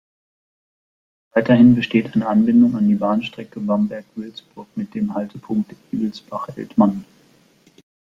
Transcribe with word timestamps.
Weiterhin 1.35 1.75
besteht 1.75 2.15
eine 2.15 2.25
Anbindung 2.25 2.75
an 2.75 2.89
die 2.89 2.95
Bahnstrecke 2.95 3.59
Bamberg–Würzburg 3.59 4.65
mit 4.75 4.95
dem 4.95 5.13
Haltepunkt 5.13 5.75
Ebelsbach-Eltmann. 5.93 7.05